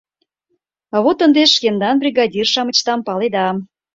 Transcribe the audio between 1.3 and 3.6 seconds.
шкендан бригадир-шамычдам паледа.